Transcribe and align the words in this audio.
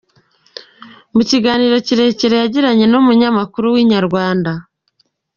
Mu 1.15 1.21
kiganiro 1.29 1.75
kirekire 1.87 2.35
yagiranye 2.41 2.85
n’umunyamakuru 2.89 3.65
wa 3.73 3.79
Inyarwanda. 3.83 4.51